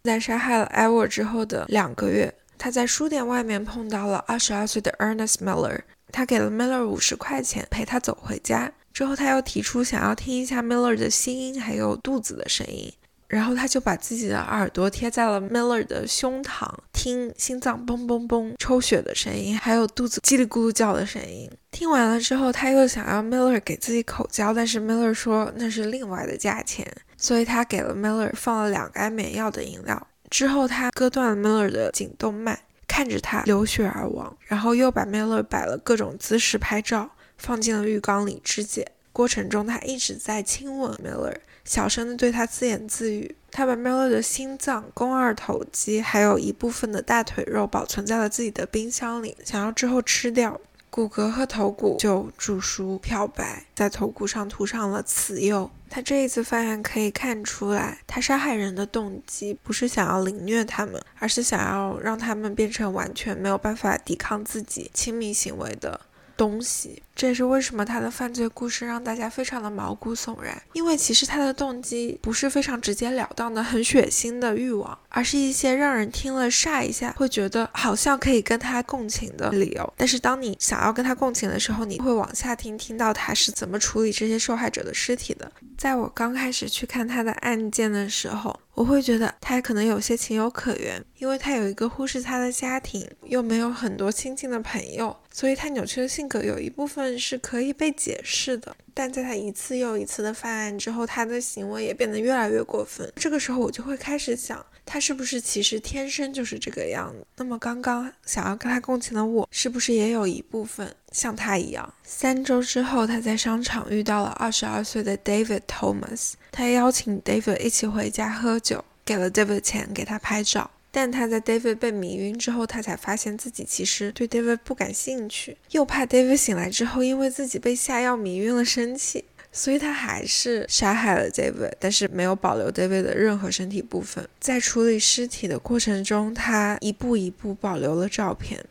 [0.02, 8.72] 在杀害了 Edward 之后的两个月，他在书店外面碰到了二十二岁的 Ernest Miller，他给了 Miller 五十块钱陪他走回家。
[8.92, 12.92] 之后他又提出想要听一下 Miller 的心音，还有肚子的声音。
[13.32, 21.50] 然后他就把自己的耳朵贴在了 Miller 的胸膛，听心脏嘣嘣嘣抽血的声音，还有肚子叽里咕噜叫的声音。
[21.70, 30.06] 听完了之后，他又想要 Miller 给自己口交，但是 Miller 说那是另外的价钱，所以他给了 Miller 放了两个安眠药的饮料。
[30.28, 38.86] 之后他割断了 Miller 的颈动脉，看着他流血而亡，然后又把 Miller 摆了各种姿势拍照，放进了浴缸里肢解。
[39.10, 41.36] 过程中，他一直在亲吻 Miller。
[41.64, 43.36] 小声的对他自言自语。
[43.50, 50.58] 他把 Miller 的心脏、肱二头肌，还有一部分的大腿肉保存在了自己的冰箱里，想要之后吃掉。
[50.88, 55.70] 骨骼和头骨就煮熟漂白，在头骨上涂上了瓷釉。
[55.88, 66.00] 他这一次犯案可以看出来，他杀害人的动机不是想要凌虐他们，而是想要让他们变成完全没有办法抵抗自己亲密行为的。
[66.42, 70.60] 东西，这也是为什么他的犯罪故事让大家非常的毛骨悚然。
[70.72, 79.92] 因为其实他的动机不是非常直截了当的、很血腥的欲望，而是一些让人听了煞一下，会觉得好像可以跟他共情的理由。
[79.96, 85.52] 但是当你想要跟他共情的时候，你会往下听，听到他是怎么处理这些受害者的尸体的。
[85.78, 88.58] 在我刚开始去看他的案件的时候。
[88.74, 98.76] 我会觉得他可能有些情有可原，因为他有一个忽视他的家庭，又没有很多亲近的朋友，所以他扭曲的性格有一部分是可以被解释的。
[98.94, 103.10] 但在他一次又一次的犯案之后，他的行为也变得越来越过分。
[103.16, 107.26] 这个时候，我就会开始想，他是不是其实天生就是这个样子？
[107.36, 111.94] 那么，刚刚想要跟他共情的我，是不是也有一部分像他一样？
[112.04, 120.70] 三周之后，他在商场遇到了二十二岁的 David Thomas，他邀请 David 一起回家喝酒，给了 David 钱给他拍照。
[120.94, 134.28] 但他在 David 被迷晕之后，他才发现自己其实对 David 不感兴趣，又怕 David 醒来之后因为自己被下药迷晕了生气，所以他还是杀害了 David，但是没有保留 David 的任何身体部分。
[134.38, 138.62] 在处理尸体的过程中，他一步一步保留了照片。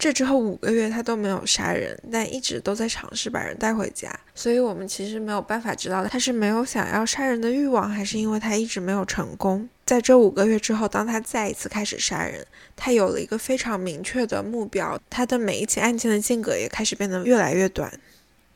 [0.00, 4.10] 这之后五个月，他都没有杀人，但一直都在尝试把人带回家。
[4.34, 9.68] 所以，我们其实没有办法知道他是没有想要杀人的欲望，还是因为他一直没有成功。
[9.84, 14.98] 在这五个月之后，当他再一次开始杀人，他有了一个非常明确的目标。
[15.10, 17.92] 他的每一起案件的间隔也开始变得越来越短。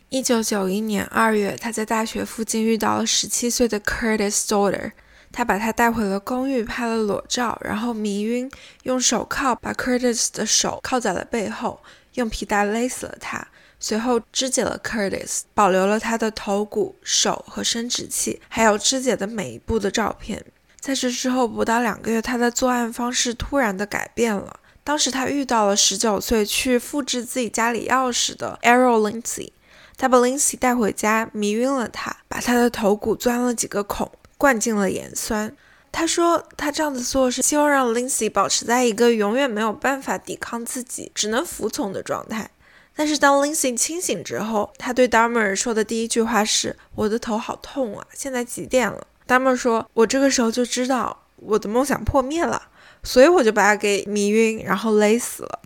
[0.08, 4.92] 一九九一年二月，他在大学附近遇到了十七岁的 Curtis Daughter。
[5.36, 8.48] 他把他带回了公寓，拍了裸照，然后迷晕，
[8.84, 11.80] 用手铐把 Curtis 的手铐在了背后，
[12.14, 13.44] 用皮带勒死了他。
[13.80, 20.44] 随后肢解了 Curtis，保留了他的头骨、手和生殖器，还有肢解的每一步的照片。
[20.78, 24.60] 在这之后不到两个月，他的作案方式突然的改变了。
[24.84, 29.50] 当时他遇到了十九岁去复制自己家里钥匙的 Errol Lindsay，
[29.96, 34.12] 他把 Lindsay 带回家，迷晕了他，把他的头骨钻了几个孔。
[34.44, 35.56] 灌进了盐酸。
[35.90, 42.50] 他说，他这样子做是希望让 Lindsay 保持在一个永远没有办法抵抗自己、只能服从的状态。
[42.94, 48.06] 但是当 Lindsay 清醒之后，他对 Dahmer 说的第一句话是：“我的头好痛啊！
[48.12, 52.64] 现在几点了？”Dahmer 说：“我这个时候就知道我的梦想破灭了，
[53.02, 55.60] 所以我就把他给迷晕，然后勒死了。”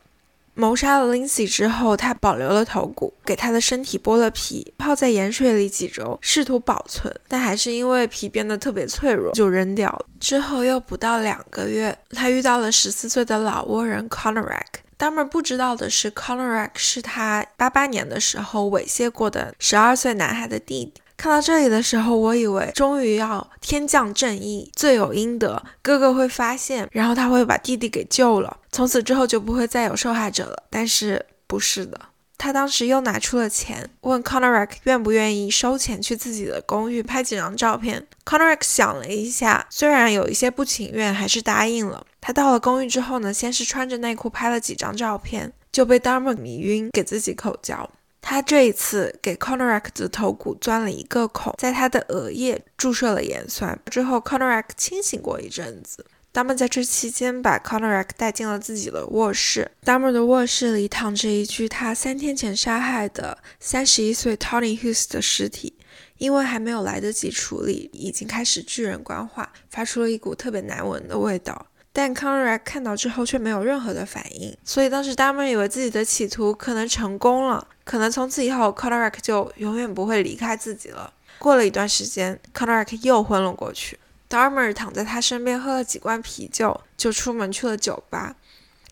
[0.59, 10.07] 谋杀了 Lindsay 之后，他保留了头骨，给他的身体剥了皮，泡在盐水里几周，试图保存，但还是因为皮变得特别脆弱，就扔掉了。
[10.19, 14.83] 之后又不到两个月，他遇到了十四岁的老挝人 Conorak。
[14.99, 21.01] Dahmer 不知道的是，Conorak 是他八八年的时候猥亵过的十二岁男孩的弟弟。
[21.19, 30.63] 看到这里的时候，我以为终于要天降正义，罪有应得，哥哥会发现，然后他会把弟弟给救了，从此之后就不会再有受害者了。
[30.71, 32.01] 但是不是的，
[32.39, 38.07] 他当时又拿出了钱，问 Conorak 愿不愿意收钱去自己的公寓拍几张照片。
[38.25, 42.07] Conorak 想了一下，虽然有一些不情愿，还是答应了。
[42.21, 47.91] 他到了公寓之后呢，先是穿着内裤拍了几张照片，就被 Darmer 迷晕，给自己口交。
[48.21, 56.05] 他这一次给 Conorak 的头骨钻了一个孔，在他的额叶注射了盐酸之后，Conorak 清醒过一阵子。
[56.31, 59.69] Dahmer 在这期间把 Conrad 带进了自己的卧室。
[59.83, 65.75] d a m e r 的卧室里躺着一具他三天前杀害的三十一岁 Tony Hughes 的尸体，
[66.19, 71.67] 因为还没有来得及处理，已经开始巨人观化，发出了一股特别难闻的味道。
[71.95, 81.11] 但 Conrad 看到之后却没有任何的反应，所以当时 d a m e r 以为自己的企图可能成功了，可能从此以后 Conrad 就永远不会离开自己了。
[81.39, 83.99] 过了一段时间，Conrad 又昏了过去。
[84.29, 88.37] Darmer 躺在他身边喝了几罐啤酒，就出门去了酒吧。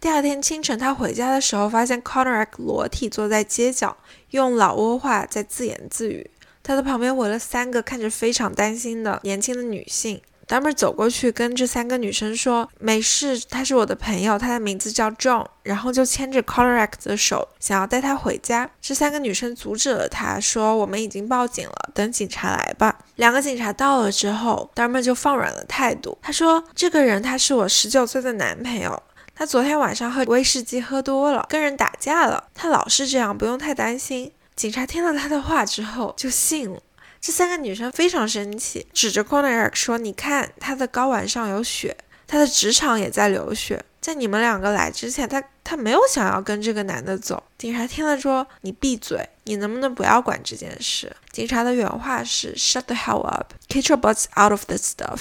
[0.01, 3.99] 第二天清晨，他回家的时候，发现 Conrad 裸体坐在街角，
[4.31, 6.31] 用老挝话在自言自语。
[6.63, 10.23] 他的旁边围了三个看着非常担心的年轻的女性。
[10.49, 18.71] Dahmer 走过去跟这三个女生说：“没事，他是我的朋友，他的名字叫 John。”然后就牵着 Conrad 的手，想要带他回家。
[18.81, 26.17] 这三个女生阻止了他，说：“我们已经报警了，等警察来吧。”两个警察到了之后，Dahmer 就放软了态度。
[26.23, 29.03] 他说：“这个人他是我十九岁的男朋友，
[29.35, 32.45] 他昨天晚上喝威士忌喝多了，跟人打架了。
[32.55, 36.81] 他老是这样，不用太担心。”警察听了他的话之后就信了。
[37.21, 41.97] 这三个女生非常生气，指着 Conrad 说：“你看，他的睾丸上有血，
[42.27, 43.85] 他的直肠也在流血。
[44.01, 55.21] 在你们两个来之前，他他没有想要跟这个男的走。”警察听了说：“你闭嘴，你能不能不要管这件事？”警察的原话是：“Shut the hell up, get your butts out of this stuff。”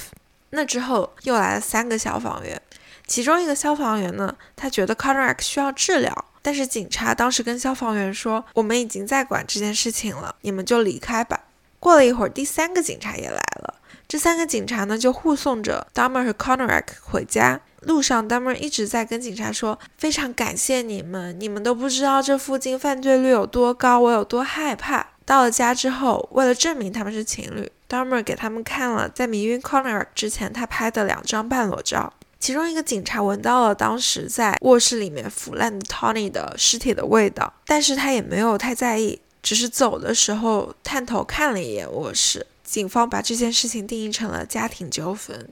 [0.51, 2.61] 那之后又来了三个消防员，
[3.07, 11.41] 其中一个消防员呢，他觉得 Conrad 需要治疗，但是警察当时跟消防员说：“我们已经在管这件事情了，你们就离开吧。”
[11.85, 13.75] 过了一会儿，第三个警察也来了。
[14.07, 17.61] 这三个警察呢，就护送着 Dahmer 和 Conrad 回家。
[17.81, 32.11] 路上，Dahmer 一直在跟警察说：“非常感谢你们，你们都不知道这附近犯罪率有多高，我有多害怕。”到了家之后，为了证明他们是情侣，Dahmer 给他们看了在迷晕 Conrad 之前他拍的两张半裸照。
[32.39, 39.21] 其中一个警察闻到了当时在卧室里面腐烂的 Tony 的尸体的味道，但是他也没有太在意。
[39.45, 45.47] 只是走的时候探头看了一眼卧室，警方把这件事情定义成了家庭纠纷。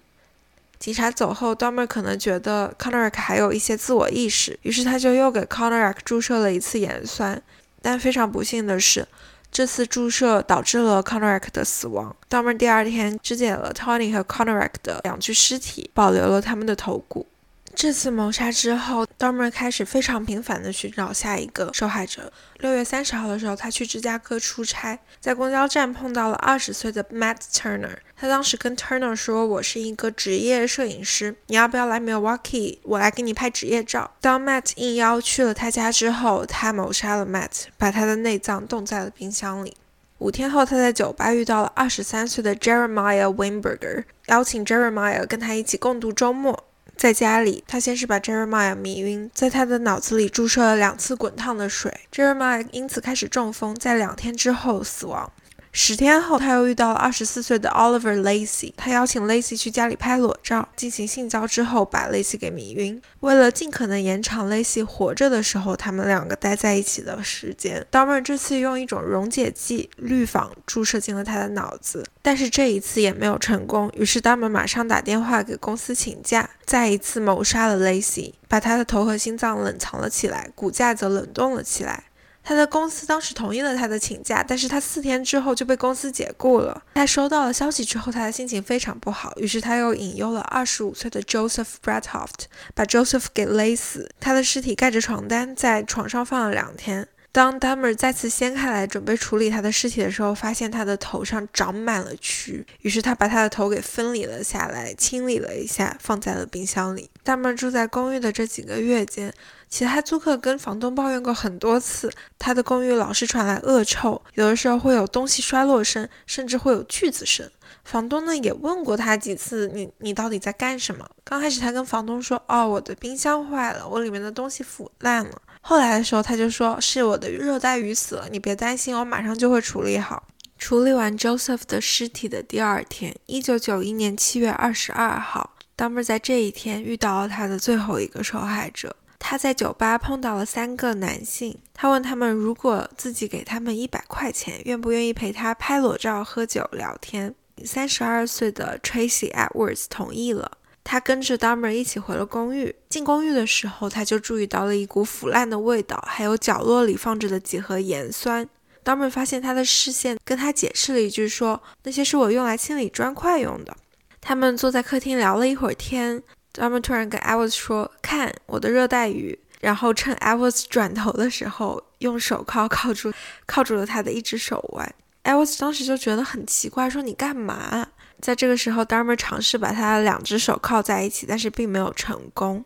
[0.79, 5.99] 警察走后，Dahmer 可能觉得 c o n r a c 还有一些自我意识，于是他就又给 c o n r a c
[6.03, 7.39] 注射了一次盐酸。
[7.83, 9.07] 但非常不幸的是，
[9.51, 12.15] 这次注射导致了 c o n r a c 的死亡。
[12.27, 17.27] Dahmer 第二天肢解了 Tony 和 c o n r a c 的两具尸体，保留了他们的头骨。
[17.75, 22.31] 这次谋杀之后，Dormer 开始非常频繁地寻找下一个受害者。
[22.59, 27.97] 六月三十号的时候，他去芝加哥出差，在公交站碰到了二十岁的 Matt Turner。
[28.15, 32.77] 他当时跟 Turner 说：“我是一个职业摄影师，你要不要来 Milwaukee？
[32.83, 39.75] 我来给你拍职业照。”当 Matt 应邀去了他家之后，他谋杀了 Matt，把他的内脏冻在了冰箱里。
[40.19, 46.63] 五天后，他在酒吧遇到了二十三岁的 Jeremiah Weinberger，邀请 Jeremiah 跟他一起共度周末。
[46.95, 55.31] 在家里，他先是把 Jeremiah 迷晕，在他的脑子里注射了两次滚烫的水，Jeremiah 因此开始中风，在两天之后死亡。
[55.75, 63.01] 十天后，他又遇到了二十四岁的 Oliver Lacy，他邀请 Lacy 去家里拍裸照，进行性交之后把 Lacy 给迷晕。
[63.21, 73.91] 为了尽可能延长 Lacy 活着的时候他们两个待在一起的时间，Dahmer 这次用一种溶解剂氯仿注射进了他的脑子，但是这一次也没有成功。
[73.95, 82.03] 于是 Dahmer 马上打电话给公司请假，再一次谋杀了 Lacy，把他的头和心脏冷藏了起来，骨架则冷冻了起来。
[82.43, 86.83] 他的公司当时同意了他的请假，但是他四天之后就被公司解雇了。
[86.95, 94.11] 他收到了消息之后，他的心情非常不好，于是他又引诱了二十五岁的 Joseph Bradhoft，把 Joseph 给勒死。
[94.19, 97.07] 他的尸体盖着床单，在床上放了两天。
[97.33, 107.09] 当 Dahmer 再次掀开来准备处理他的尸体的时候，发现他的头上长满了蛆，于是他把他的头给分离了下来，清理了一下，放在了冰箱里。
[107.25, 109.33] Dahmer 住在公寓的这几个月间。
[109.67, 117.49] 其他租客跟房东抱怨过很多次，他的公寓老是传来恶臭，有的时候会有东西摔落声，甚至会有锯子声。
[117.83, 121.09] 房东呢也问过他几次，你你到底在干什么？
[121.23, 125.41] 刚开始他跟房东说，哦，我的冰箱坏了，我里面的东西腐烂了。
[125.65, 130.27] 后来的时候他就说，是我的热带鱼死了，你别担心，我马上就会处理好。
[130.57, 138.93] 处理完 Joseph 的尸体的第二天，一九九一年七月二十二号，Dumber 在这一天遇到了他的最后一个受害者。
[139.17, 147.33] 他在酒吧碰到了三个男性，他问他们如果自己给他们一百块钱，愿不愿意陪他拍裸照、喝酒、聊天。
[147.63, 150.51] 三十二岁的 Tracy Edwards 同意了。
[150.83, 152.75] 他跟着 Dahmer 一起回了公寓。
[152.89, 158.47] 进公寓的时候，他就注意到了一股腐烂的味道，还有角落里放着的几盒盐酸。
[158.83, 163.75] Dahmer 发现他的视线，跟他解释了一句，说那些是我用来清理砖块用的。
[164.19, 166.21] 他们坐在客厅聊了一会儿天。
[166.53, 173.13] Dahmer 突然跟 Edwards 说：“看我的热带鱼。”然后趁 Edwards 转头的时候，用手铐铐住
[173.47, 174.93] 铐住了他的一只手腕。
[175.23, 177.87] Edwards 当时就觉得很奇怪，说：“你干嘛？”
[178.23, 182.63] 在这个时候，Dahmer 尝试把他的两只手铐在一起，但是并没有成功。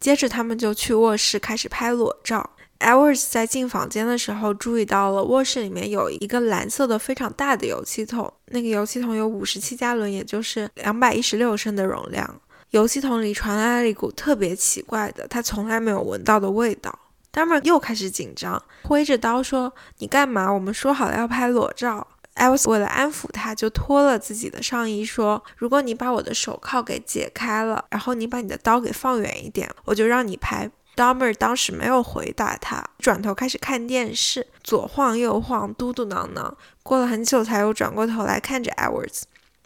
[0.00, 2.50] 接着，他们就去卧室开始拍裸照。
[2.80, 12.40] Edwards 在进房间的时候，注意到了卧室里面有一个蓝色的非常大的油漆桶，那个油漆桶有五十七加仑，也就是两百一十六升的容量。
[12.70, 16.98] 油漆桶里传来了一股特别奇怪的、他从来没有闻到的味道。
[17.32, 20.52] Dahmer 又开始紧张，挥着刀说：“你干嘛？
[20.52, 36.54] 我们说好了要拍裸照。” EWS 为了安抚他，就脱了自己的上衣，说：“如果你把我的手铐给解开了，然后你把你的刀给放远一点，我就让你拍。” Dahmer 当时没有回答他，转头开始看电视，左晃右晃，嘟嘟囔囔。
[36.82, 39.24] 过了很久，才又转过头来看着 Edwards。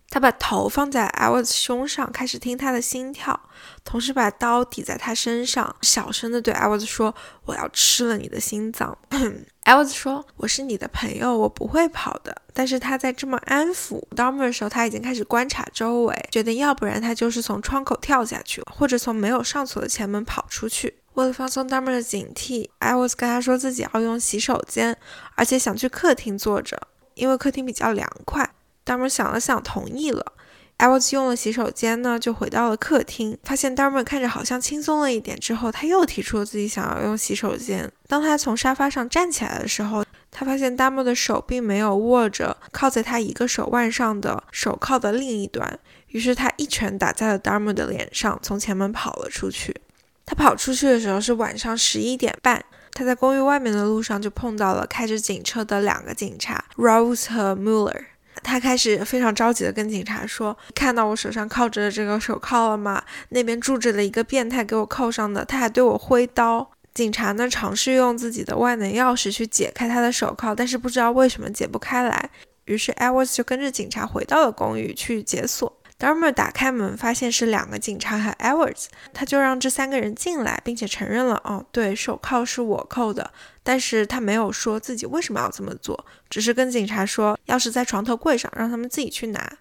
[0.08, 3.48] 他把头放在 Edwards 胸上，开始听他的心跳，
[3.84, 7.14] 同时把刀抵在他身上，小声的对 Edwards 说
[7.46, 8.98] ：“我要吃了你的心脏。
[9.64, 20.94] I was 说：“我是你的朋友，我不会跑的。”但是他在这么安抚 Dahmer 的时候，他已经开始观察周围，决定要不然他就是从窗口跳下去，或者从没有上锁的前门跑出去。
[21.14, 24.96] 为了放松 Dahmer 的警惕，I was 跟他说自己要用洗手间，
[25.34, 26.80] 而且想去客厅坐着，
[27.14, 28.50] 因为客厅比较凉快。
[28.86, 30.32] Dahmer 想了想，同意了。
[30.80, 35.38] Edwards 用了洗手间呢，就回到了客厅，发现 Dahmer 看着好像轻松了一点。
[35.38, 37.92] 之后，他又提出了自己想要用洗手间。
[38.08, 45.78] 当他从沙发上站起来的时候，他发现 Dahmer 的手并没有握着靠在他一个手腕上的手铐的另一端，
[46.08, 49.76] 于是他一拳打在了 Dahmer 的脸上，从前门跑了出去。
[50.24, 52.64] 他跑出去的时候是晚上十一点半，
[52.94, 58.04] 他在公寓外面的路上就碰到了开着警车的两个警察，Rose 和 Muller。
[58.42, 63.02] 他开始非常着急的跟警察说：“看到我手上铐着的这个手铐了吗？
[63.30, 72.30] 那边住着的一个变态给我铐上的，他还对我挥刀。”警察呢尝试用自己的万能钥匙去解开他的手铐，但是不知道为什么解不开来。
[72.64, 75.79] 于是 Edwards 就跟着警察回到了公寓去解锁。
[76.00, 83.30] Dahmer 打开门，发现是两个警察和 Edwards，他就让这三个人进来，并且承认了：“哦，对手铐是我扣的。”
[83.62, 89.58] 但是他没有说自己为什么要这么做，只是跟警察说钥匙在床头柜上，让他们自己去拿。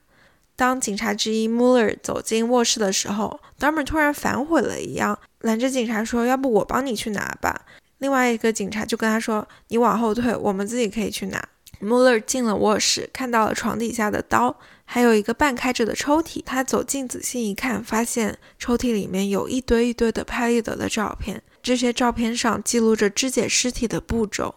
[0.55, 7.65] 当警察之一 Muller 走进卧室的时候，Dahmer 突然反悔了一样，拦着警察说：“要不我帮你去拿吧。”
[7.99, 11.45] 另外一个警察就跟他说：“你往后退，我们自己可以去拿。”
[11.81, 14.53] Muller 进了卧室，看到了床底下的刀，
[14.91, 16.41] 还有一个半开着的抽屉。
[16.43, 21.43] 他走近仔细一看，发现抽屉里面有一堆一堆的拍立得的照片。
[21.61, 24.55] 这些照片上记录着肢解尸体的步骤。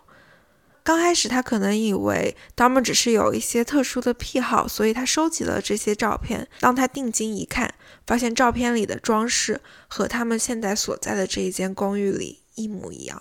[0.83, 6.49] 刚开始他可能以为 d o m 只是有一些特殊的癖好，所以他收集了这些照片。
[6.61, 7.75] 当他定睛一看，
[8.07, 13.21] 发现照片里的装饰和他们现在所在的这一间公寓里一模一样。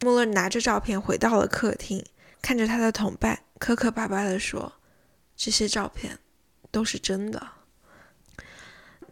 [0.00, 2.04] 穆勒拿着照片回到了客厅。
[2.40, 4.72] 看着他的同伴，磕磕巴巴地说
[5.36, 6.18] ：“这些照片
[6.70, 7.48] 都是真的。”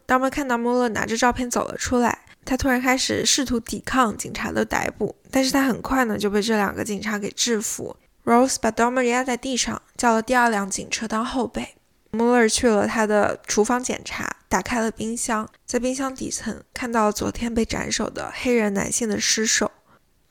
[0.05, 7.95] 当我们看到穆勒拿着照片走了出来，他突然开始试图抵抗警察的逮捕，但是他很快呢就被这两个警察给制服。
[8.25, 11.75] Rose 把 Dahmer 压在地上，叫了第二辆警车当后备。
[12.11, 19.71] 穆勒去了他的厨房检查，打开了冰箱，在冰箱底层看到了昨天被斩首的黑人男性的尸首。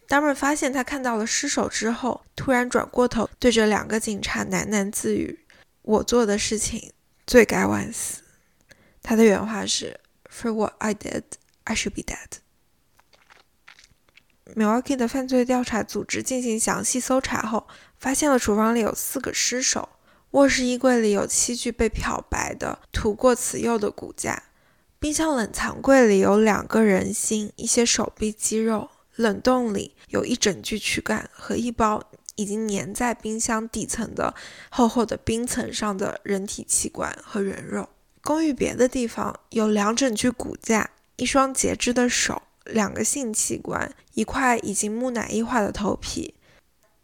[0.06, 5.39] Domer 发现他看到了尸首之后，突然转过头，对着两个警察喃喃自语
[5.82, 6.92] ：“我做的事情
[7.26, 8.22] 罪该万死。”
[9.02, 11.22] 他的原话是：“For what I did,
[11.64, 12.38] I should be dead。”
[14.54, 17.68] Milwaukee 的犯罪调查组织进行详细搜查后，
[17.98, 19.88] 发现了厨房里有四个尸首，
[20.32, 24.42] 卧室衣柜里有七具被漂白的、涂过瓷釉的骨架，
[24.98, 28.90] 冰箱冷藏柜里有两个人心、一些手臂肌肉。
[29.16, 32.02] 冷冻里有一整具躯干和一包
[32.40, 34.34] 已经粘在冰箱底层的
[34.70, 37.86] 厚厚的冰层上的人体器官和人肉。
[38.22, 46.34] 公寓别的地方有两整具骨架、一双截肢的手、两个性器官、一块已经木乃伊化的头皮。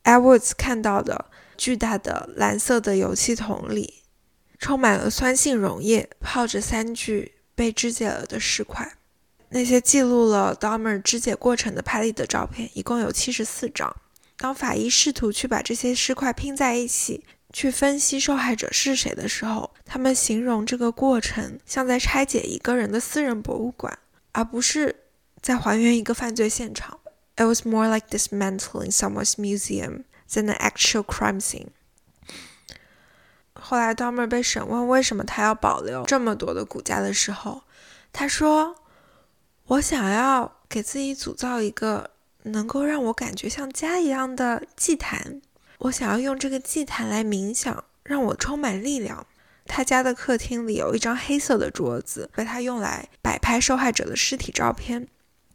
[0.04, 1.26] Edwards 看到的
[1.58, 4.02] 巨大的蓝色的油漆桶里，
[4.58, 8.96] 充满了酸性溶液，泡着三具被肢解了的尸块。
[9.50, 13.94] 那些记录了 Dahmer 肢解过程的拍立得照片一共有七十四张。
[14.38, 23.98] 当法医试图去把这些尸块拼在一起，去分析受害者是谁的时候，他们形容这个过程像在拆解一个人的私人博物馆，
[24.32, 25.04] 而不是
[25.40, 27.00] 在还原一个犯罪现场。
[27.36, 31.68] It was more like dismantling someone's museum than an actual crime scene。
[33.54, 37.62] 后来 Dahmer 被审问为什么他要保留这么多的骨架的时候，
[38.12, 38.76] 他说。
[39.68, 42.10] 我想要给自己组造一个
[42.46, 45.40] 能够让我感觉像家一样的祭坛。
[45.78, 49.26] 我想要用这个祭坛来冥想，让我充满力量。
[49.66, 55.08] 他家的客厅里有一张黑色的桌子，被他用来摆拍受害者的尸体照片。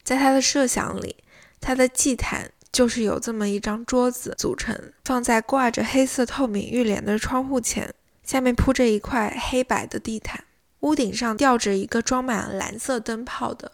[0.04, 1.16] 在他的设想里，
[1.60, 10.44] 他的祭坛就是由这么一张桌子组成，放在挂着黑色透明浴帘的窗户前，下面铺着一块黑白的地毯，
[10.82, 13.72] 屋顶上吊着一个装满蓝色灯泡的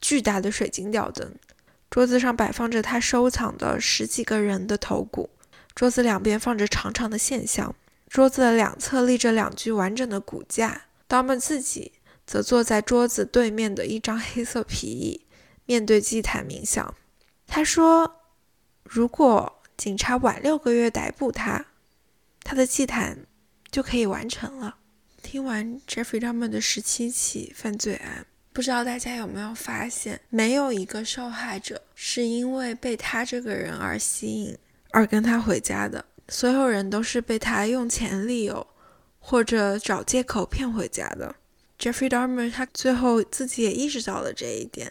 [0.00, 1.32] 巨大的水晶吊灯。
[1.90, 5.30] 桌子上摆放着他收藏的十几个人的头骨，
[5.74, 7.74] 桌子两边放着长长的线香。
[8.08, 11.92] 桌子的两侧立着两具完整的骨架，刀们自己
[12.26, 15.26] 则坐在桌子对面的一张黑色皮椅，
[15.64, 16.94] 面对祭坛冥想。
[17.46, 18.20] 他说
[18.84, 21.66] ：“如果警察晚六个月逮捕他，
[22.42, 23.26] 他的祭坛
[23.70, 24.78] 就可以完成了。”
[25.22, 28.26] 听完 Jeffrey Dahmer 的十七起犯罪案，
[28.56, 34.56] 不知道大家有没有发现，没有一个受害者是因为被他这个人而吸引
[34.92, 36.02] 而跟他回家的。
[36.28, 38.66] 所有人都是被他用钱利诱，
[39.18, 41.34] 或者找借口骗回家的。
[41.78, 44.90] Jeffrey Dahmer 他最后自己也意识到了这一点。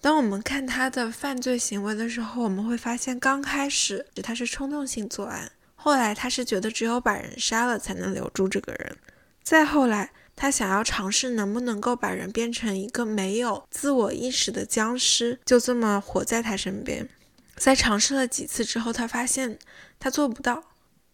[0.00, 8.96] 当我们看他的犯罪行为的时候，我们会发现，刚开始他是冲动性作案，后来他是觉得只有把人杀了才能留住这个人，
[9.42, 17.08] 再后来他想要尝试能不能够把人变成一个没有自我意识的僵尸，就这么活在他身边。
[17.56, 19.58] 在尝试了几次之后，他发现
[19.98, 20.62] 他做不到，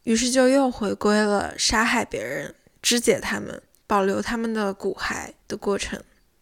[0.02, 5.98] 于是就又回归了杀害别人、肢解他们、保留他们的骨骸的过程。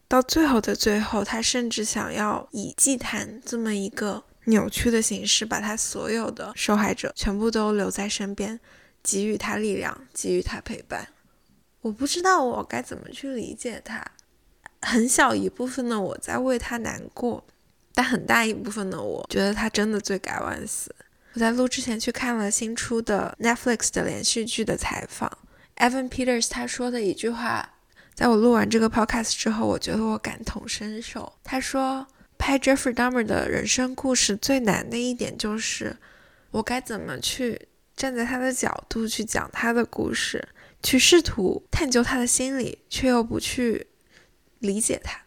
[0.08, 8.58] 到最后的最后，他甚至想要以祭坛这么一个扭曲的形式，把他所有的受害者全部都留在身边，
[9.04, 11.06] 给予他力量，给予他陪伴。
[11.82, 14.02] 我不知道我该怎么去理解他，
[14.80, 17.44] 很小一部分的我在为他难过。
[17.94, 20.94] 但很大一部分的我觉得他真的罪该万死。
[21.34, 25.30] 我在录之前去看了新出的 Netflix 的连续剧的采访
[25.76, 27.74] ，Evan Peters 他说的一句话，
[28.14, 31.30] 在我录完这个 podcast 之后，我觉得我感同身受。
[31.44, 32.06] 他说，
[32.38, 35.94] 拍 Jeffrey Dahmer 的人生故事最难的一点就是，
[36.50, 40.48] 我该怎么去站在他的角度去讲他的故事，
[40.82, 43.86] 去试图探究他的心理，却又不去
[44.58, 45.22] 理解他。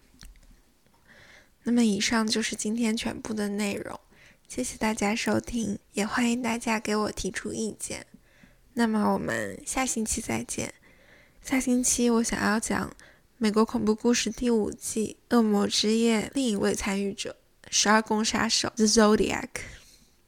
[1.63, 3.99] 那么以上就是今天全部的内容，
[4.47, 8.05] 谢谢大家收听，也欢迎大家给我提出意见。
[8.73, 10.73] 那么我们下星期再见。
[11.41, 12.89] 下星期我想要讲
[13.37, 17.35] 《美国恐怖故事》第五季《恶魔之夜》另一位参与者——
[17.71, 19.49] 十二宫杀手 The Zodiac。